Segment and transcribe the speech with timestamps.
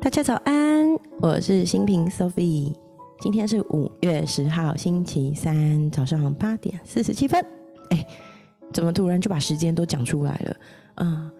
[0.00, 2.72] 大家早安，我是新平 Sophie。
[3.20, 7.44] 今天是五月十号，星期三早上八点四十七分。
[7.90, 8.06] 哎，
[8.72, 10.56] 怎么突然就把时间都讲出来了？
[10.96, 11.30] 嗯，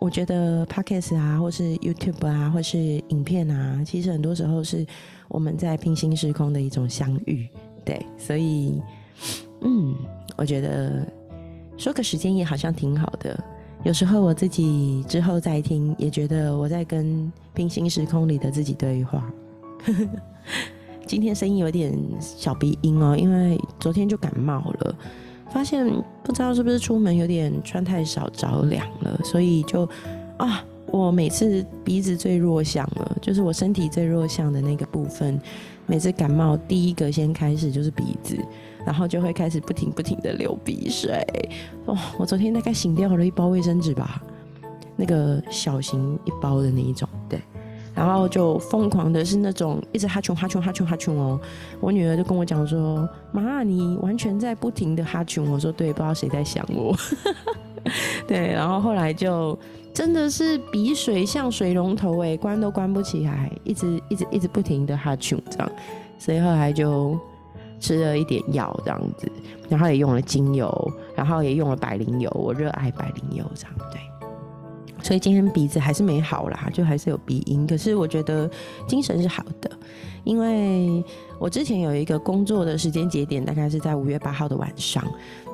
[0.00, 4.86] 我觉得 Podcast 啊，或是 YouTube 啊，或是影片啊，其实很多时候是
[5.28, 7.46] 我们在平行时空的一种相遇。
[7.84, 8.82] 对，所以，
[9.60, 9.94] 嗯，
[10.36, 11.06] 我觉得
[11.76, 13.38] 说个时间也好像挺好的。
[13.84, 19.32] 有时候我自己之后再听，也觉得我在跟平行时空里的自己对话。
[21.06, 24.94] 今天声音有点小鼻音哦，因为昨天就感冒了，
[25.50, 25.86] 发现
[26.22, 29.88] 不知道是不是出门有点穿太少着凉了，所以就
[30.36, 35.40] 啊，我每次鼻子最弱项了，就是我身体最弱项的那个部分，
[35.86, 38.36] 每次感冒第一个先开始就是鼻子。
[38.88, 41.22] 然后就会开始不停不停的流鼻水，
[41.84, 44.22] 哦，我昨天大概醒掉了一包卫生纸吧，
[44.96, 47.38] 那个小型一包的那一种，对，
[47.94, 51.38] 然后就疯狂的是那种一直哈穷哈穷哈穷哈穷哦，
[51.80, 56.96] 我女儿就跟我讲说，妈，你完全在不停的哈穷，我说对，不知道谁在想我，
[58.26, 59.58] 对，然后后来就
[59.92, 65.70] 真的是鼻水像水龙头哎，关都关不起来，一直一直一直不停的哈穷这样，
[66.18, 67.20] 所以后来就。
[67.78, 69.30] 吃了一点药这样子，
[69.68, 74.00] 然后也用了精油，然后也用了百灵油，我热爱百灵油这样对。
[75.00, 78.50] 所以今天鼻子还是没好啦，就还是有鼻音，可是我觉得
[78.86, 79.70] 精神是好的，
[80.24, 81.02] 因为
[81.38, 85.02] 我之前有一个工作的时间节点，大概是在五月八号的晚上，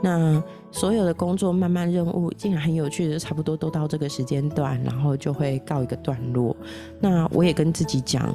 [0.02, 6.56] 那所有的工作慢慢任务竟然很有趣的，差不多都到这个时间段，然后就会告一个段落。
[6.98, 8.34] 那我也跟自己讲。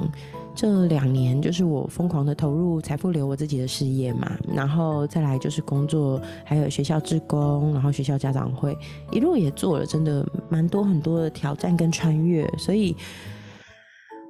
[0.60, 8.76] 这两年就是我疯狂的投入财富流我自己的事业嘛，然后再来就是工作，还有学校职工，然后学校家长会，
[9.10, 12.94] 一路也做了真的蛮多很多的挑战跟穿越，所以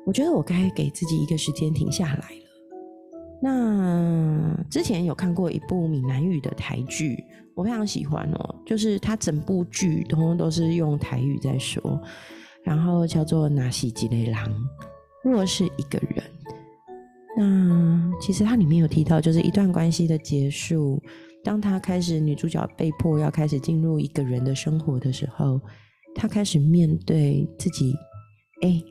[0.06, 3.42] 我觉得我该给自己一个时间停下来了。
[3.42, 7.24] 那之前有看过一部闽南语的台剧，
[7.56, 12.00] 我非常喜欢哦，就是它整部剧通通都是用台语在说，
[12.62, 14.48] 然后叫做《纳西吉雷郎》。
[15.22, 16.24] 若是一个人，
[17.36, 20.98] 那其实它里面有提到，就是一段关系的结束，
[21.44, 25.60] 当他开始女主角被迫要开始进入一个人的生活的时候，
[26.14, 27.94] 他开始面对自己，
[28.62, 28.82] 哎，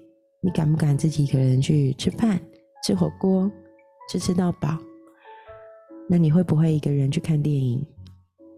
[0.42, 2.40] 你敢不敢自己一个人去吃饭、
[2.86, 3.52] 吃火锅、
[4.10, 4.78] 吃吃到饱？
[6.08, 7.84] 那你会不会一个人去看电影，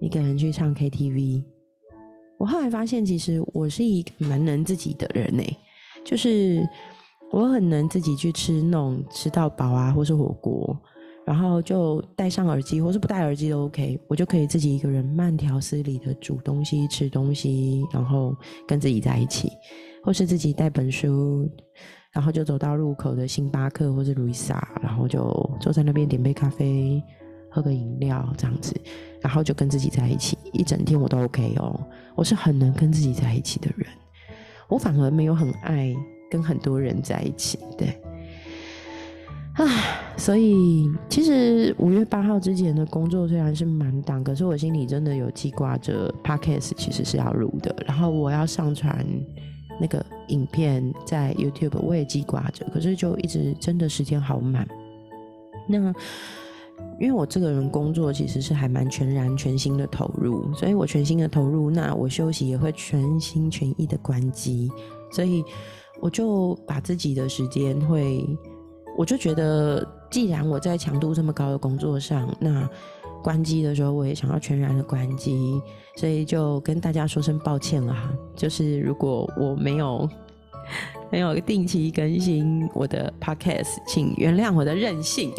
[0.01, 1.43] 一个人去唱 KTV？
[2.37, 5.43] 我后来发现，其实我是一个蛮能自己的人呢，
[6.03, 6.67] 就是。
[7.31, 10.77] 我很能自己去吃那种吃到饱啊，或是火锅，
[11.25, 18.35] 然后就戴上耳机，或是不戴耳机都 OK，我就可以自己一个人慢条斯理的煮东西、吃东西，然后
[18.67, 19.49] 跟自己在一起，
[20.03, 21.49] 或是自己带本书，
[22.11, 25.21] 然后就走到路口的星巴克或是路易莎，然后就
[25.61, 27.01] 坐在那边点杯咖啡，
[27.49, 28.75] 喝个饮料这样子，
[29.21, 31.79] 然后就跟自己在一起，一整天我都 OK 哦。
[32.13, 33.87] 我是很能跟自己在一起的人，
[34.67, 35.95] 我反而没有很爱。
[36.31, 37.87] 跟很多人在一起，对，
[39.55, 39.67] 啊，
[40.15, 49.05] 所以其实五月八号之前的工作虽然是满档，可是我心里真的有记挂着 podcast 其实是要录的，然后我要上传
[49.77, 54.65] 那个影片在 YouTube，我也记挂着，可是就一直真的时间好满。
[55.67, 55.93] 那
[56.97, 64.71] 因为我这个人工作其实是还蛮全然全心的投入，所以我全心的投入，那我休息也会全心全意的关机，
[65.11, 65.43] 所以。
[66.01, 68.27] 我就把自己的时间会，
[68.97, 72.67] 我就觉得，既然我在强度这么高的工作上，那
[73.23, 75.61] 关机的时候我也想要全然的关机，
[75.95, 78.09] 所以就跟大家说声抱歉了哈。
[78.35, 80.09] 就是如果我没有
[81.11, 85.31] 没有定期更新我的 podcast，请原谅我的任性。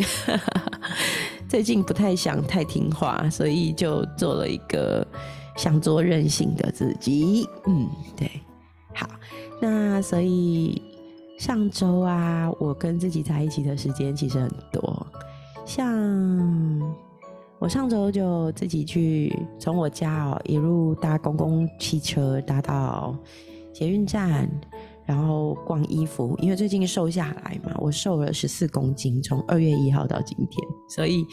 [1.48, 5.06] 最近不太想太听话，所以就做了一个
[5.56, 7.48] 想做任性的自己。
[7.66, 8.30] 嗯，对。
[9.64, 10.82] 那所以
[11.38, 15.06] 上周啊，我跟自己在一起的时间其实很多。
[15.64, 15.86] 像
[17.60, 23.16] 我上周就自己去从我家哦一路搭公共汽车搭到
[23.72, 24.50] 捷运站，
[25.06, 31.24] 然后逛衣服，因为最近瘦下来嘛，我瘦了十四公斤，从二月一号到今天，所以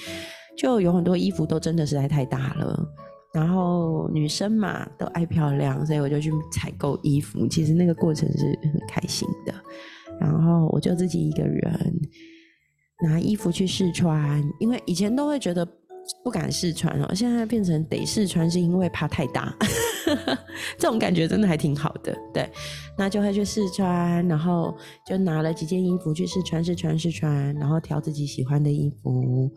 [0.55, 2.87] 就有很多衣服都真的实在太大了。
[3.33, 7.47] 然后女生嘛都爱漂亮，所以我就去采购衣服。
[7.47, 9.53] 其实那个过程是很开心的。
[10.19, 12.01] 然后我就自己一个人
[13.03, 15.65] 拿衣服去试穿，因为以前都会觉得
[16.23, 19.55] 不敢试穿哦，现在变成得试穿，是因为怕太大。
[20.77, 22.49] 这种感觉真的还挺好的，对。
[22.97, 24.75] 那就会去试穿，然后
[25.07, 29.49] 就拿了几件衣服去试穿、试穿、试穿，然后挑自己喜欢的衣服，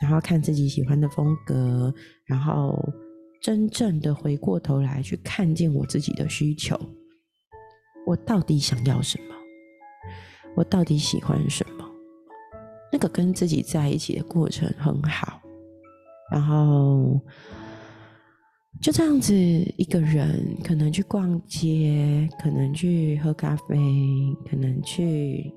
[0.00, 1.92] 然后看自己喜欢的风格，
[2.26, 2.78] 然后
[3.44, 6.80] 真正的回过头来去看见我自己的需求，
[8.06, 9.34] 我到底想要什么？
[10.56, 11.84] 我到底喜欢什么？
[12.90, 15.42] 那个跟自己在一起的过程很好。
[16.32, 17.20] 然后
[18.80, 23.76] 就这样子，一个人可能去逛街，可能去喝咖啡，
[24.48, 25.52] 可能去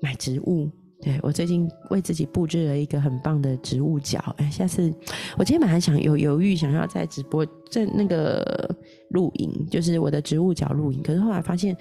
[0.00, 0.70] 买植物。
[1.00, 4.18] 对我最近为自己布置了一个很棒的植物角。
[4.38, 4.92] 哎，下次
[5.36, 8.74] 我今天本来想有犹豫，想要在直播在那个
[9.10, 11.76] 露营，就是我的植物角露营，可是后来发现。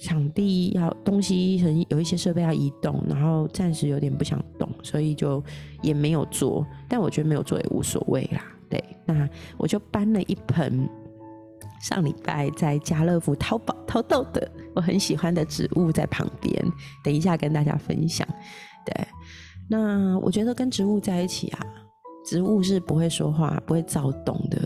[0.00, 5.42] 场地要东西很有一些设备要移动，然后暂时有点不想动，所以就
[5.82, 6.64] 也没有做。
[6.88, 8.40] 但我觉得没有做也无所谓啦。
[8.70, 10.88] 对，那我就搬了一盆
[11.80, 16.64] 上礼拜在家乐福淘宝淘到的我很喜欢的植物在旁边，
[17.02, 18.26] 等一下跟大家分享。
[18.84, 19.08] 对，
[19.68, 21.60] 那我觉得跟植物在一起啊，
[22.24, 24.58] 植物是不会说话、不会躁动的，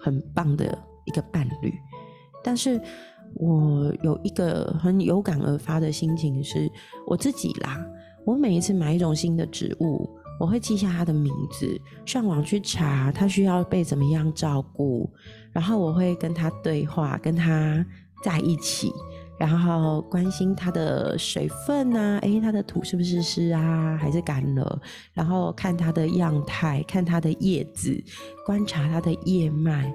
[0.00, 1.72] 很棒的一个伴侣。
[2.42, 2.80] 但是。
[3.38, 6.70] 我有一个很有感而发的心情，是
[7.06, 7.84] 我自己啦。
[8.24, 10.08] 我每一次买一种新的植物，
[10.38, 15.10] 我会记下它的名字，上网去查它需要被怎么样照顾，
[15.52, 17.84] 然后我会跟它对话，跟它
[18.24, 18.92] 在一起，
[19.38, 24.80] 然后关心它的水分啊，诶，它的土是不是湿啊，还是干了？
[25.12, 28.02] 然后看它的样态，看它的叶子，
[28.44, 29.92] 观察它的叶脉，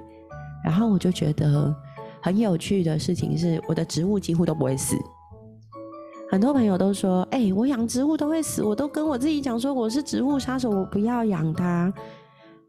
[0.64, 1.76] 然后我就觉得。
[2.24, 4.96] 很有趣的事情是，我的植物几乎都不会死。
[6.32, 11.94] 很多朋友都说：“哎，我养植物都会死。”我都跟我自己讲说：“我是植物杀手，我不要养它。”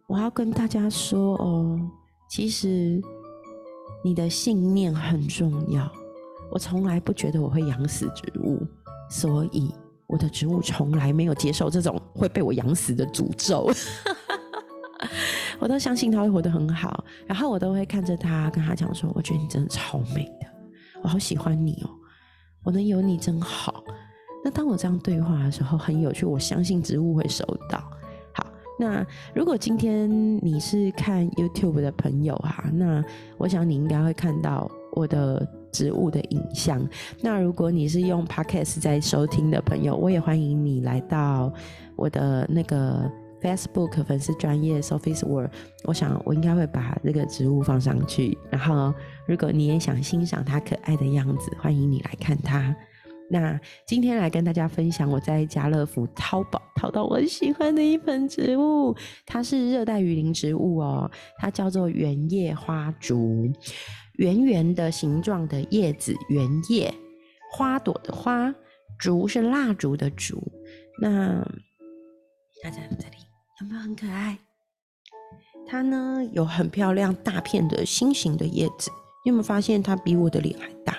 [0.09, 1.81] 我要跟大家说哦，
[2.29, 3.01] 其实
[4.03, 5.89] 你的信念很重要。
[6.51, 8.61] 我从来不觉得我会养死植物，
[9.09, 9.73] 所以
[10.09, 13.71] 我的植物从来没有接受这种会被我养死的诅咒。
[15.61, 20.47] 我都相信他会活得很好，然后我都会看着他，跟他讲说：“我觉得你真的超美的，
[21.01, 21.91] 我好喜欢你哦，
[22.63, 23.83] 我能有你真好。”
[24.45, 26.27] 那当我这样对话的时候，很有趣。
[26.27, 27.79] 我相信植物会收到。
[28.33, 28.45] 好，
[28.79, 30.11] 那如果今天
[30.45, 33.05] 你是看 YouTube 的朋友哈，那
[33.39, 36.85] 我想你应该会看到我的植物的影像。
[37.21, 41.53] 那如果你是用 Podcast 在收听的朋友，我也欢迎你来到
[41.95, 43.09] 我的那个。
[43.43, 45.51] Facebook 粉丝专业 Sophie's World，
[45.85, 48.39] 我想我应该会把这个植物放上去。
[48.51, 48.95] 然后，
[49.27, 52.75] 如果你也想欣赏它可爱的样子，欢迎你来看它。
[53.31, 58.95] 那今天来跟大家分享我在家乐福淘宝淘到我喜欢的一盆植物，
[59.25, 63.51] 它是热带雨林植物哦，它叫做圆叶花竹，
[64.19, 66.93] 圆圆的形状的叶子，圆叶，
[67.53, 68.55] 花朵的花，
[68.99, 70.53] 竹是蜡烛的烛。
[71.01, 71.43] 那
[72.63, 73.32] 它在这里。
[73.63, 74.37] 有没有很可爱？
[75.69, 78.91] 它呢有很漂亮大片的心形的叶子，
[79.25, 80.97] 你有没有发现它比我的脸还大？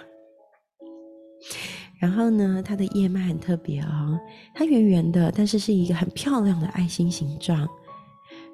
[1.99, 4.17] 然后呢，它的叶脉很特别哦，
[4.55, 7.67] 它圆圆的，但是是一个很漂亮的爱心形状。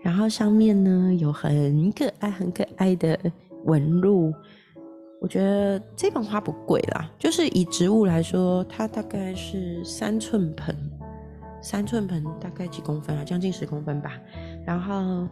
[0.02, 3.20] 然后上面呢有很可爱、很可爱的
[3.66, 4.34] 纹路。
[5.22, 10.76] 我觉得这盆花不贵啦，就是以植物来说，它大概是三寸盆。
[11.62, 13.24] 三寸盆大概几公分啊？
[13.24, 14.20] 将近十公分吧。
[14.66, 15.28] 然后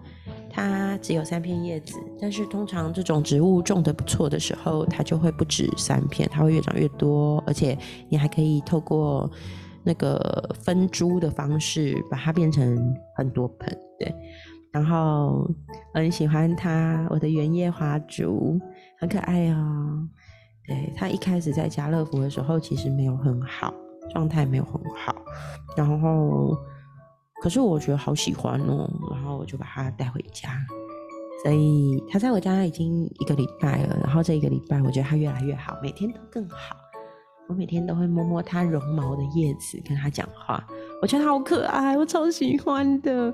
[0.50, 7.44] 它只有三片叶子，但是通常这种植物种的不错的时候，它就会不止三片，它会越长越多。
[7.46, 7.78] 而且
[8.10, 9.30] 你还可以透过
[9.84, 13.78] 那个分株的方式，把它变成很多盆。
[14.00, 14.14] 对，
[14.72, 15.50] 然后
[15.94, 18.60] 很喜欢它，我的圆叶花烛
[19.00, 20.08] 很可爱哦。
[20.66, 23.74] 对，它一开始在家乐福的时候，其实没有很好。
[24.18, 25.16] 状态没有很好，
[25.76, 26.58] 然后
[27.40, 30.58] 可是我觉得好喜欢哦，然后我就把它带回家，
[31.44, 36.76] 所以它在我家已经一个礼拜了，然后这一个礼拜我觉得它越来越好，每天都更好。
[37.48, 40.66] 我每天都会摸摸它绒毛的叶子，跟它讲话，
[41.00, 43.32] 我觉得好可爱，我超喜欢的。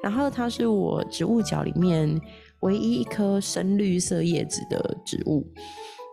[0.00, 2.08] 然后它是我植物角里面
[2.60, 5.44] 唯一一颗深绿色叶子的植物。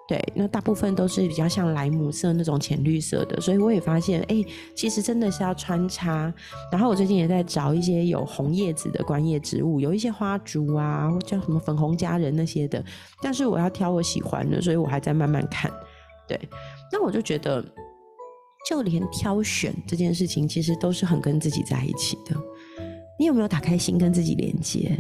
[0.08, 4.42] 对，那大部分都是比较像莱姆色那种浅绿色的，所以我也发现，哎，
[4.74, 6.34] 其实真的是要穿插。
[6.72, 12.82] 然后我最近也在找一些有红叶子的观叶植物，有一些花烛啊，叫什么粉红佳人那些的。
[13.22, 15.70] 但是我要挑我喜欢的，所以我还在慢慢看。
[16.26, 16.40] 对，
[16.90, 17.62] 那我就觉得，
[18.70, 22.34] 就连挑选这件事情，其实都是很跟自己在一起的。
[23.20, 24.98] 你有没有打开心跟自己连接？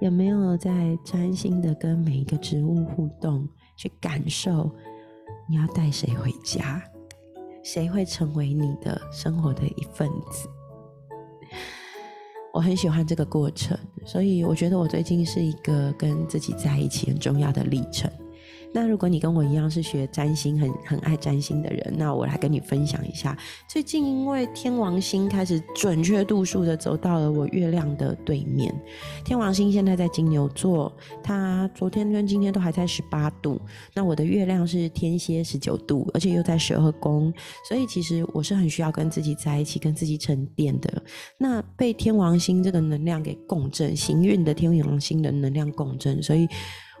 [0.00, 3.48] 有没有在专心的跟每一个植物互动，
[3.82, 4.70] 去感受
[5.48, 6.80] 你要带谁回家，
[7.64, 10.48] 谁会成为你的生活的一份子？
[12.52, 18.08] 我很喜欢这个过程，所以我觉得我最近是一个跟自己在一起很重要的历程。
[18.74, 23.36] 那如果你跟我一样是学占星，很很爱占星的人，那我来跟你分享一下。
[23.68, 28.74] 最近因为天王星开始准确度数的走到了我月亮的对面，
[29.24, 30.90] 天王星现在在金牛座，
[31.22, 33.60] 它昨天跟今天都还在十八度。
[33.94, 37.32] 那我的月亮是天蝎十九度，而且又在十二宫，
[37.68, 41.02] 所以其实我是很需要跟自己在一起，跟自己沉淀的。
[41.36, 46.48] 那被天王星这个能量给共振，行运的天王星的能量共振，所以。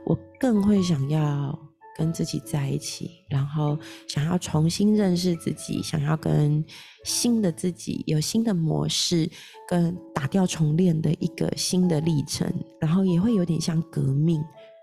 [0.04, 1.58] 我更会想要
[1.96, 3.78] 跟自己在一起，然后
[4.08, 6.64] 想要重新认识自己，想要跟
[7.04, 9.30] 新的自己有新的模式，
[9.68, 14.42] 跟打掉重练的一个新的历程，然后也会有点像革命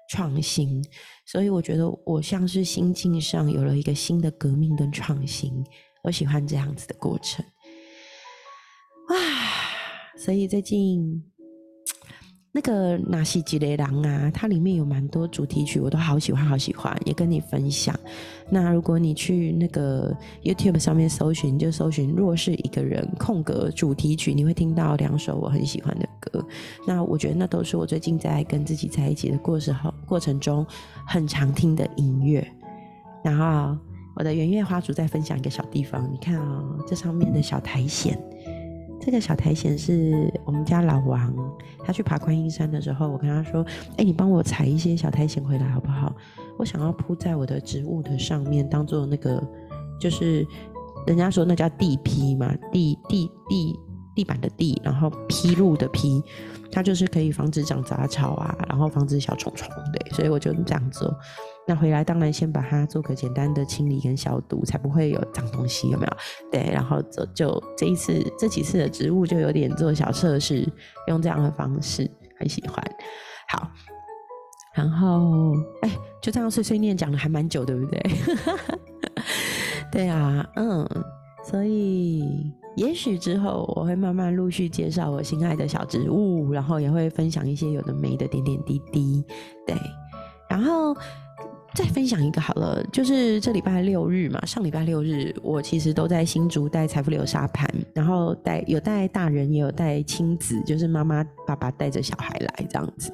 [0.09, 0.83] 创新，
[1.25, 5.51] 所以我觉得我像是心境上有了一个新的革命跟创新，
[6.03, 7.43] 我喜欢这样子的过程，
[9.09, 9.15] 啊，
[10.17, 11.23] 所以最近。
[12.59, 17.97] 那个《纳西吉雷狼》啊，它里面有蛮多主题曲，我都好喜欢，好喜欢，也跟你分享。
[18.49, 20.13] 那如果你去那个
[20.43, 26.45] YouTube 上面搜寻，就搜寻“若是一个人”空格主题曲，你会听到两首我很喜欢的歌。
[26.85, 30.67] 那我觉得那都是我最近在跟自己在一起的过时候过程中
[31.07, 32.45] 很常听的音乐。
[33.23, 33.77] 然后
[34.17, 38.19] 我的圆月花烛再分享一个小地方，你看啊，这上面的小苔藓。
[39.01, 41.33] 这个小苔藓是我们家老王，
[41.83, 43.65] 他去爬观音山的时候，我跟他说
[43.97, 46.13] ：“哎，你帮我采一些小苔藓回来好不好？
[46.57, 49.41] 我想要铺在我的植物的上面，当做那个，
[49.99, 50.45] 就是
[51.07, 53.79] 人家说那叫地坯嘛，地地地
[54.13, 56.21] 地板的地，然后披露的披，
[56.71, 61.11] 它就是可以防止长杂草啊，然后防止小虫虫的，所以我就这样做。”
[61.69, 66.17] 那回来当然先把它做个简单的清理跟消毒，才不会有脏东西，有没有？
[66.51, 70.67] 对，然后就就这一次这几次的植物就有点做小测试，
[71.07, 72.09] 用这样的方式，
[72.39, 72.83] 很喜欢。
[73.49, 73.69] 好，
[74.73, 78.01] 然后哎，就这样碎碎念讲了还蛮久，对不对？
[79.93, 80.89] 对啊，嗯，
[81.43, 89.23] 所以也许之后我会慢慢陆续介绍我心爱的小植物，然后也会分享一些有的没的点点滴滴。
[89.67, 89.77] 对，
[90.49, 90.95] 然后。
[91.75, 103.13] 再分享一个好了，就是这礼拜六日嘛，上礼拜六日我其实都在新竹带财富流沙盘，然后带有带大人也有带亲子，就是妈妈爸爸带着小孩来这样子，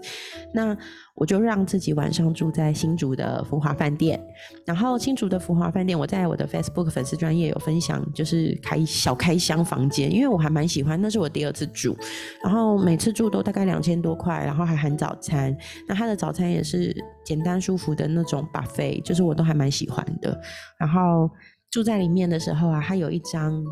[0.54, 0.76] 那。
[1.18, 4.22] 我就让自己晚上住在新竹的福华饭店，
[4.66, 11.96] 然后新竹的福华饭店，我在我的 Facebook 粉丝专业有分享，就是开小开箱房间，因为我还蛮喜欢，那是我第二次住，
[12.44, 15.56] 然后每次住都大概两千多块，然后还含早餐，
[15.88, 16.94] 那他的早餐也是
[17.24, 20.40] 简单舒服的那种巴菲就是我都还蛮喜欢的。
[20.80, 21.30] 然后
[21.72, 23.64] 住在里面的时候啊，它有一张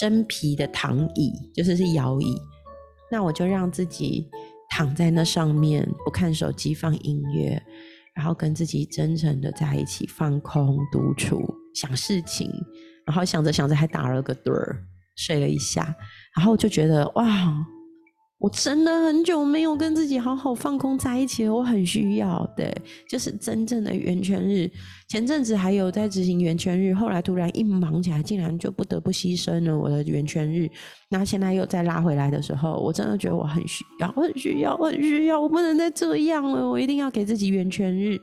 [0.00, 2.36] 真皮的躺椅，就是是摇椅，
[3.10, 4.28] 那我就让自己。
[4.74, 7.62] 躺在那上面，不看手机，放音乐，
[8.14, 11.42] 然后跟自己真诚的在一起，放空、独处、
[11.74, 12.50] 想事情，
[13.04, 14.82] 然后想着想着还打了个盹儿，
[15.14, 15.94] 睡了一下，
[16.34, 17.66] 然后就觉得哇。
[18.42, 22.74] 我真的很久没有跟自己好好放空在一起了，我很需要，对，
[23.08, 24.68] 就是真正的圆圈日。
[25.08, 30.68] 前阵子还有在执行圆圈日，后来突然一忙起来，竟然就不得不牺牲了我的圆圈日。
[31.08, 38.18] 那现在又再拉回来的时候，我真的觉得我很需要，我很需要，我很需要，我不能再这样了，我一定要给自己圆圈日。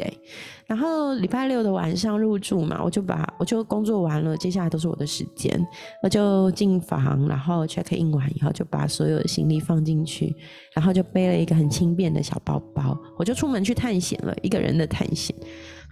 [0.00, 0.18] 对，
[0.66, 5.62] 然后礼拜六的晚上入住嘛，我就把我就工作完了，接下来都是我的时间，
[6.02, 10.34] 我就进房，然后 check in 完以后，就把所有的行李放进去，
[10.74, 15.36] 然后就背了一个很轻便的小包包，我就出门去探险了，一个人的探险，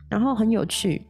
[0.08, 1.06] 然后很有趣，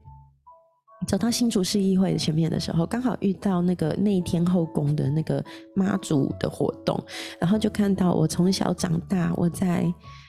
[1.06, 5.44] 走到新竹市议会前面的时候，刚好遇到那个那一天后宫的那个
[5.76, 7.00] 妈祖的活动，
[7.40, 9.86] 然后就看到我从小长大，我在。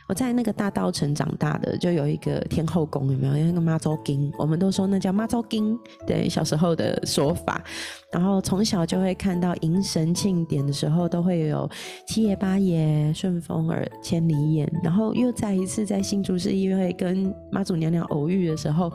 [0.10, 3.34] 我在那个大稻城长大的，就有一个天后宫，有没有？
[3.46, 7.64] 那个妈祖经，我们都说那叫妈祖经，对，小时候的说法。
[8.12, 11.70] 然后从小就会看到迎神庆典的时候，都会有
[12.08, 14.68] 七爷八爷、顺风耳、千里眼。
[14.84, 18.92] 然后又再一次在新竹市议会跟妈祖娘娘偶遇的时候，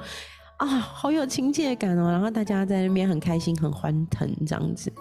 [0.57, 2.11] 啊，好有亲切感哦。
[2.11, 4.93] 然后大家在那边很开心、很欢腾这样子。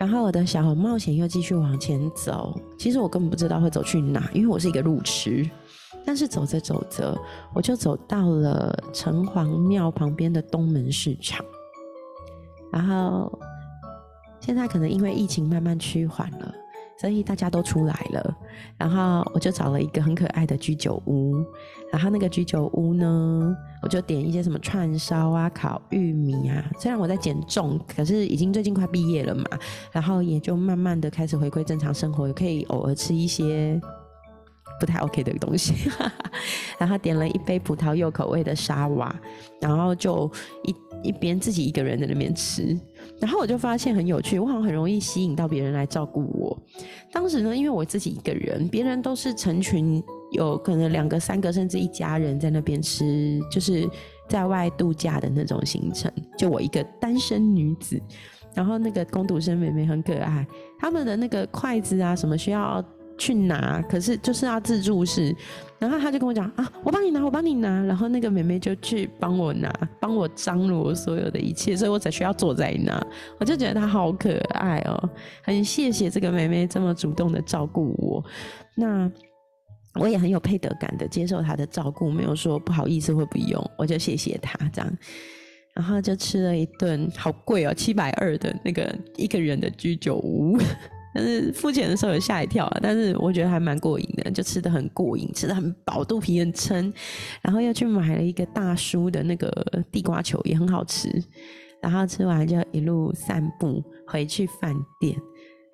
[0.00, 5.46] 然后我的小红冒险又继续往前走，其实我根本不知道会走去哪，因为我是一个路痴。
[6.06, 7.14] 但是走着走着，
[7.54, 11.44] 我就走到了城隍庙旁边的东门市场。
[12.72, 13.30] 然后
[14.40, 16.54] 现在可能因为疫情慢慢趋缓了。
[17.00, 18.36] 所以大家都出来了，
[18.76, 21.42] 然后我就找了一个很可爱的居酒屋，
[21.90, 26.62] 然后那个居酒屋呢，我就点一些什么串烧啊、烤玉米啊。
[26.78, 29.44] 虽然我在减重，可是已经最近快毕业了嘛，
[29.90, 33.80] 然后也就慢慢的开始回归正常生活，也可以偶尔吃一些
[34.78, 35.90] 不太 OK 的东西。
[36.78, 39.14] 然后点了一杯葡萄柚口味的沙瓦，
[39.58, 40.30] 然后就
[40.64, 42.78] 一一边自己一个人在那边吃。
[43.20, 46.58] 然后我就发现很有趣，我好像很容易吸引到别人来照顾我。
[47.12, 50.02] 当时呢，因为我自己一个人，别人都是成群，
[50.32, 53.88] 有可能两个、三个，甚至一家人在那边吃，就是
[54.28, 56.10] 在外度假的那种行程。
[56.38, 58.00] 就我一个单身女子，
[58.54, 60.46] 然后那个工读生妹妹很可爱，
[60.78, 62.84] 他们的那个筷子啊什么需要。
[63.20, 65.36] 去拿，可是就是要自助式，
[65.78, 72.98] 然后他就跟我讲啊，我帮你拿，我帮你拿，然后那个妹妹就去帮我拿，帮我张罗所有的一切，所以我才需要坐在那，
[73.38, 75.10] 我就觉得她好可爱哦，
[75.42, 78.24] 很谢谢这个妹妹这么主动的照顾我，
[78.74, 79.10] 那
[80.00, 84.98] 我也很有配得感的接受她的照顾，没有说不好意思或不用，我就谢谢她这样，
[85.74, 90.58] 然后就吃了一顿好贵哦，七百二的那个一个人的居酒屋。
[91.14, 96.92] 但是付钱的时候有吓一跳啊，但是我觉得还蛮过瘾的，就吃的很过瘾，吃的很饱，肚皮很撑，
[97.42, 99.50] 然后又去买了一个大叔的那个
[99.90, 101.08] 地瓜球，也很好吃，
[101.82, 105.16] 然后吃完就一路散步回去饭店，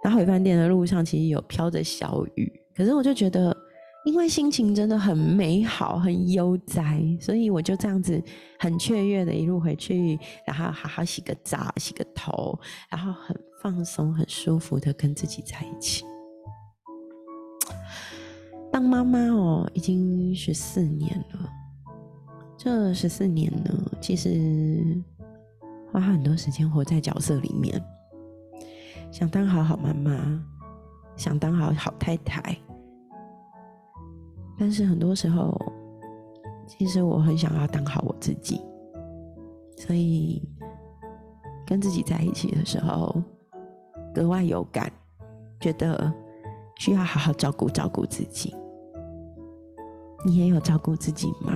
[0.05, 3.57] 然后回饭店的路上其实有飘着小雨，可是我就觉得。
[4.07, 8.23] 因为心情真的很美好，很悠哉，所以我就这样子
[8.57, 12.57] 很雀跃的一路回去，然后好好洗个澡、洗个头，
[12.89, 16.05] 然后很放松、很舒服的跟自己在一起。
[18.71, 21.51] 当妈妈哦，已经十四年了。
[22.57, 25.03] 这十四年呢，其实
[25.91, 27.83] 花很多时间活在角色里面，
[29.11, 30.41] 想当好好妈妈，
[31.17, 32.57] 想当好好太太。
[34.59, 35.55] 但是很多时候，
[36.67, 38.61] 其实我很想要当好我自己，
[39.77, 40.43] 所以
[41.67, 43.23] 跟自己在一起的时候
[44.15, 44.91] 格外有感，
[45.61, 46.13] 觉得
[46.77, 48.55] 需要好好照顾照顾自己。
[50.25, 51.55] 你也有照顾自己吗？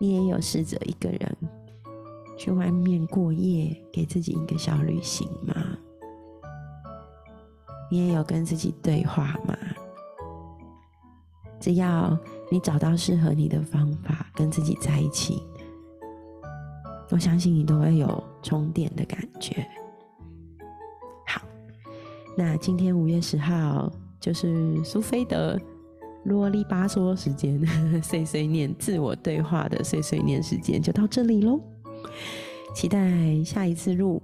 [0.00, 1.36] 你也有试着一个人
[2.38, 5.54] 去外面过夜，给自己一个小旅行吗？
[7.90, 9.54] 你也有跟自己对话吗？
[11.60, 12.18] 只要
[12.50, 15.42] 你找到适合你的方法，跟自己在一起，
[17.10, 19.64] 我相信你都会有充电的感觉。
[21.26, 21.42] 好，
[22.36, 25.60] 那今天五月十号就是苏菲的
[26.24, 27.60] 啰里吧嗦时间，
[28.02, 31.60] 碎碎念、自我对话的碎碎念时间就到这里喽。
[32.74, 34.22] 期待下一次录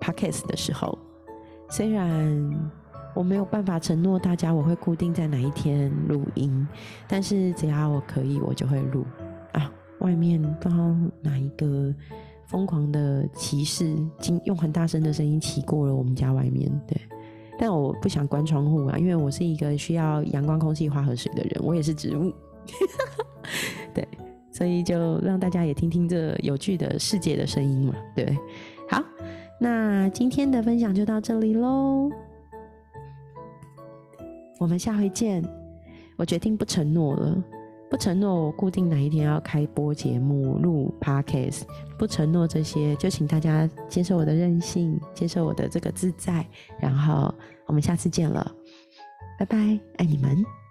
[0.00, 0.96] podcast 的时候，
[1.68, 2.70] 虽然。
[3.16, 6.68] 我没有办法承诺大家我会固定在哪一天录音，
[7.08, 9.04] 但是只要我可以，我就会录
[9.52, 9.72] 啊。
[10.00, 11.92] 外面刚刚哪一个
[12.44, 17.00] 疯狂的骑士，经用很大声的声音骑过了我们家外面，对。
[17.58, 22.30] 但我不想关窗户啊，因为我是一个需要阳光、空气、花和水的人，我也是植物，
[23.94, 24.06] 对。
[24.52, 28.36] 所以就让大家也听听这有趣的世界的声音嘛，对。
[28.90, 29.02] 好，
[29.58, 32.10] 那今天的分享就到这里喽。
[34.58, 35.42] 我们下回见。
[36.16, 37.44] 我决定不承诺了，
[37.90, 41.62] 不承诺我固定哪一天要开播节目、录 podcast，
[41.98, 46.46] 不承诺这些，就请大家接受我的任性，接受我的这个自在。
[46.80, 47.32] 然后
[47.66, 48.50] 我们下次见了，
[49.38, 50.65] 拜拜，爱你们。